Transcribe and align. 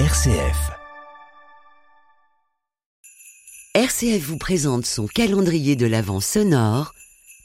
RCF. 0.00 0.72
RCF 3.76 4.26
vous 4.26 4.38
présente 4.38 4.86
son 4.86 5.06
calendrier 5.06 5.76
de 5.76 5.86
l'Avent 5.86 6.18
sonore, 6.18 6.94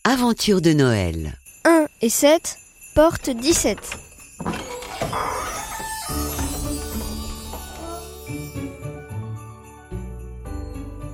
Aventure 0.03 0.59
de 0.59 0.73
Noël. 0.73 1.37
1 1.65 1.85
et 2.01 2.09
7, 2.09 2.57
porte 2.95 3.29
17. 3.29 3.77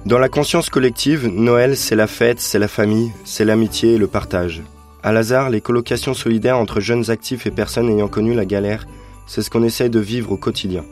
Dans 0.06 0.18
la 0.18 0.30
conscience 0.30 0.70
collective, 0.70 1.28
Noël, 1.28 1.76
c'est 1.76 1.98
la 1.98 2.08
fête, 2.08 2.40
c'est 2.40 2.60
la 2.60 2.70
famille, 2.70 3.12
c'est 3.26 3.44
l'amitié 3.44 3.96
et 3.96 3.98
le 3.98 4.08
partage. 4.08 4.64
À 5.04 5.12
Lazare, 5.12 5.50
les 5.50 5.60
colocations 5.60 6.14
solidaires 6.14 6.58
entre 6.58 6.80
jeunes 6.80 7.12
actifs 7.12 7.46
et 7.46 7.52
personnes 7.52 7.90
ayant 7.90 8.08
connu 8.08 8.34
la 8.34 8.46
galère, 8.46 8.88
c'est 9.28 9.42
ce 9.42 9.50
qu'on 9.50 9.64
essaye 9.64 9.90
de 9.90 10.00
vivre 10.00 10.32
au 10.32 10.38
quotidien. 10.38 10.86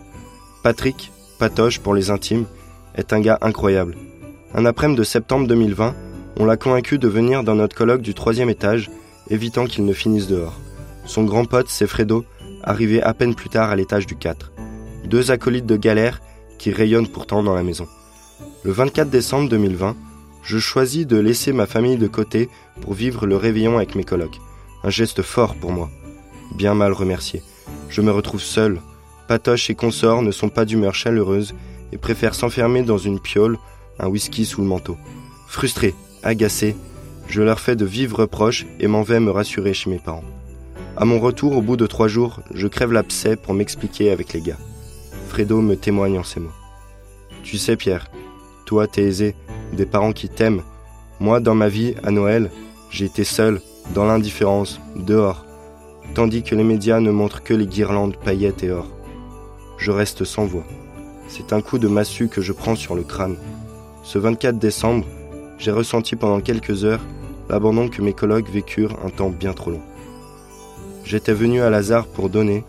Patrick, 0.63 1.11
Patoche 1.39 1.79
pour 1.79 1.93
les 1.93 2.09
intimes, 2.09 2.45
est 2.95 3.11
un 3.11 3.19
gars 3.19 3.37
incroyable. 3.41 3.97
Un 4.55 4.65
après-midi 4.65 4.99
de 4.99 5.03
septembre 5.03 5.45
2020, 5.45 5.93
on 6.39 6.45
l'a 6.45 6.55
convaincu 6.55 6.97
de 6.97 7.09
venir 7.09 7.43
dans 7.43 7.55
notre 7.55 7.75
colloque 7.75 8.01
du 8.01 8.13
troisième 8.13 8.49
étage, 8.49 8.89
évitant 9.29 9.65
qu'il 9.65 9.83
ne 9.83 9.91
finisse 9.91 10.27
dehors. 10.27 10.57
Son 11.05 11.25
grand 11.25 11.43
pote, 11.43 11.67
c'est 11.67 11.85
Fredo, 11.85 12.23
arrivé 12.63 13.03
à 13.03 13.13
peine 13.13 13.35
plus 13.35 13.49
tard 13.49 13.71
à 13.71 13.75
l'étage 13.75 14.05
du 14.05 14.15
4. 14.15 14.53
Deux 15.03 15.31
acolytes 15.31 15.65
de 15.65 15.75
galère 15.75 16.21
qui 16.57 16.71
rayonnent 16.71 17.09
pourtant 17.09 17.43
dans 17.43 17.55
la 17.55 17.63
maison. 17.63 17.87
Le 18.63 18.71
24 18.71 19.09
décembre 19.09 19.49
2020, 19.49 19.97
je 20.43 20.59
choisis 20.59 21.05
de 21.05 21.17
laisser 21.17 21.51
ma 21.51 21.65
famille 21.65 21.97
de 21.97 22.07
côté 22.07 22.49
pour 22.79 22.93
vivre 22.93 23.25
le 23.25 23.35
réveillon 23.35 23.75
avec 23.75 23.95
mes 23.95 24.05
colocs. 24.05 24.39
Un 24.85 24.89
geste 24.89 25.23
fort 25.23 25.55
pour 25.55 25.73
moi. 25.73 25.89
Bien 26.55 26.73
mal 26.73 26.93
remercié. 26.93 27.43
Je 27.89 28.01
me 28.01 28.11
retrouve 28.11 28.41
seul. 28.41 28.79
Patoche 29.27 29.69
et 29.69 29.75
consorts 29.75 30.21
ne 30.21 30.31
sont 30.31 30.49
pas 30.49 30.65
d'humeur 30.65 30.95
chaleureuse 30.95 31.53
et 31.91 31.97
préfèrent 31.97 32.35
s'enfermer 32.35 32.83
dans 32.83 32.97
une 32.97 33.19
piole, 33.19 33.57
un 33.99 34.07
whisky 34.07 34.45
sous 34.45 34.61
le 34.61 34.67
manteau. 34.67 34.97
Frustré, 35.47 35.93
agacé, 36.23 36.75
je 37.27 37.41
leur 37.41 37.59
fais 37.59 37.75
de 37.75 37.85
vifs 37.85 38.13
reproches 38.13 38.65
et 38.79 38.87
m'en 38.87 39.03
vais 39.03 39.19
me 39.19 39.31
rassurer 39.31 39.73
chez 39.73 39.89
mes 39.89 39.99
parents. 39.99 40.23
À 40.97 41.05
mon 41.05 41.19
retour, 41.19 41.57
au 41.57 41.61
bout 41.61 41.77
de 41.77 41.87
trois 41.87 42.07
jours, 42.07 42.41
je 42.53 42.67
crève 42.67 42.91
l'abcès 42.91 43.35
pour 43.35 43.53
m'expliquer 43.53 44.11
avec 44.11 44.33
les 44.33 44.41
gars. 44.41 44.59
Fredo 45.27 45.61
me 45.61 45.75
témoigne 45.75 46.19
en 46.19 46.23
ces 46.23 46.39
mots. 46.39 46.51
Tu 47.43 47.57
sais, 47.57 47.75
Pierre, 47.75 48.07
toi, 48.65 48.87
t'es 48.87 49.03
aisé, 49.03 49.35
des 49.73 49.85
parents 49.85 50.13
qui 50.13 50.29
t'aiment. 50.29 50.61
Moi, 51.19 51.39
dans 51.39 51.55
ma 51.55 51.69
vie, 51.69 51.95
à 52.03 52.11
Noël, 52.11 52.51
j'ai 52.89 53.05
été 53.05 53.23
seul, 53.23 53.61
dans 53.93 54.05
l'indifférence, 54.05 54.79
dehors, 54.95 55.45
tandis 56.13 56.43
que 56.43 56.55
les 56.55 56.63
médias 56.63 56.99
ne 56.99 57.11
montrent 57.11 57.43
que 57.43 57.53
les 57.53 57.67
guirlandes, 57.67 58.17
paillettes 58.17 58.63
et 58.63 58.71
or. 58.71 58.87
Je 59.77 59.91
reste 59.91 60.23
sans 60.23 60.45
voix. 60.45 60.65
C'est 61.27 61.53
un 61.53 61.61
coup 61.61 61.79
de 61.79 61.87
massue 61.87 62.27
que 62.27 62.41
je 62.41 62.53
prends 62.53 62.75
sur 62.75 62.95
le 62.95 63.03
crâne. 63.03 63.37
Ce 64.03 64.19
24 64.19 64.59
décembre, 64.59 65.05
j'ai 65.57 65.71
ressenti 65.71 66.15
pendant 66.15 66.41
quelques 66.41 66.85
heures 66.85 67.01
l'abandon 67.49 67.89
que 67.89 68.01
mes 68.01 68.13
collègues 68.13 68.49
vécurent 68.49 68.97
un 69.05 69.09
temps 69.09 69.29
bien 69.29 69.53
trop 69.53 69.71
long. 69.71 69.81
J'étais 71.05 71.33
venu 71.33 71.61
à 71.61 71.69
Lazare 71.69 72.07
pour 72.07 72.29
donner. 72.29 72.63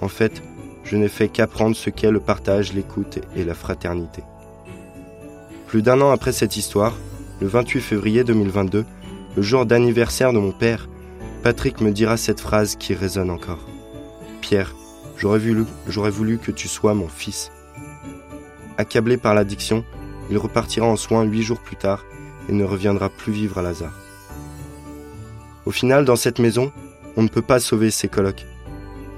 En 0.00 0.08
fait, 0.08 0.42
je 0.84 0.96
n'ai 0.96 1.08
fait 1.08 1.28
qu'apprendre 1.28 1.76
ce 1.76 1.90
qu'est 1.90 2.10
le 2.10 2.20
partage, 2.20 2.72
l'écoute 2.72 3.18
et 3.36 3.44
la 3.44 3.54
fraternité. 3.54 4.22
Plus 5.66 5.82
d'un 5.82 6.00
an 6.00 6.10
après 6.10 6.32
cette 6.32 6.56
histoire, 6.56 6.94
le 7.40 7.46
28 7.46 7.80
février 7.80 8.24
2022, 8.24 8.84
le 9.36 9.42
jour 9.42 9.66
d'anniversaire 9.66 10.32
de 10.32 10.38
mon 10.38 10.52
père, 10.52 10.88
Patrick 11.42 11.80
me 11.80 11.90
dira 11.90 12.16
cette 12.16 12.40
phrase 12.40 12.76
qui 12.76 12.94
résonne 12.94 13.30
encore. 13.30 13.66
Pierre, 14.40 14.74
j'aurais 15.16 15.38
voulu, 15.38 16.38
que 16.38 16.50
tu 16.50 16.68
sois 16.68 16.94
mon 16.94 17.08
fils. 17.08 17.50
Accablé 18.78 19.16
par 19.16 19.34
l'addiction, 19.34 19.84
il 20.30 20.38
repartira 20.38 20.86
en 20.86 20.96
soins 20.96 21.22
huit 21.24 21.42
jours 21.42 21.60
plus 21.60 21.76
tard 21.76 22.04
et 22.48 22.52
ne 22.52 22.64
reviendra 22.64 23.08
plus 23.08 23.32
vivre 23.32 23.58
à 23.58 23.62
Lazare. 23.62 23.98
Au 25.66 25.70
final, 25.70 26.04
dans 26.04 26.16
cette 26.16 26.38
maison, 26.38 26.72
on 27.16 27.22
ne 27.22 27.28
peut 27.28 27.42
pas 27.42 27.60
sauver 27.60 27.90
ses 27.90 28.08
colocs, 28.08 28.46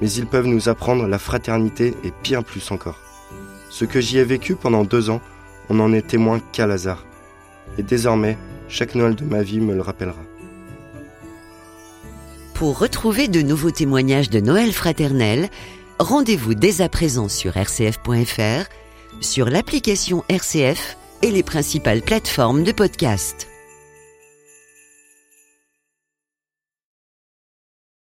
mais 0.01 0.11
ils 0.11 0.27
peuvent 0.27 0.47
nous 0.47 0.69
apprendre 0.69 1.07
la 1.07 1.19
fraternité 1.19 1.95
et 2.05 2.13
bien 2.23 2.43
plus 2.43 2.71
encore. 2.71 3.01
Ce 3.71 3.85
que 3.85 4.01
j'y 4.01 4.19
ai 4.19 4.25
vécu 4.25 4.55
pendant 4.55 4.85
deux 4.85 5.11
ans, 5.11 5.21
on 5.69 5.75
n'en 5.75 5.93
est 5.93 6.07
témoin 6.07 6.41
qu'à 6.53 6.67
Lazare. 6.67 7.05
Et 7.79 7.83
désormais, 7.83 8.39
chaque 8.69 8.95
Noël 8.95 9.15
de 9.15 9.25
ma 9.25 9.43
vie 9.43 9.61
me 9.61 9.75
le 9.75 9.83
rappellera. 9.83 10.23
Pour 12.55 12.79
retrouver 12.79 13.29
de 13.29 13.43
nouveaux 13.43 13.71
témoignages 13.71 14.31
de 14.31 14.41
Noël 14.41 14.73
fraternel, 14.73 15.51
rendez-vous 15.99 16.55
dès 16.55 16.81
à 16.81 16.89
présent 16.89 17.29
sur 17.29 17.53
rcf.fr, 17.57 18.69
sur 19.21 19.49
l'application 19.49 20.25
RCF 20.29 20.97
et 21.23 21.31
les 21.31 21.43
principales 21.43 22.03
plateformes 22.03 22.65
de 22.65 22.73
podcast. 22.73 23.49